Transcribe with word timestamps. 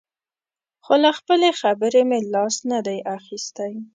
خو 0.83 0.93
له 1.03 1.11
خپلې 1.19 1.49
خبرې 1.61 2.01
مې 2.09 2.19
لاس 2.33 2.55
نه 2.71 2.79
دی 2.85 2.97
اخیستی. 3.17 3.73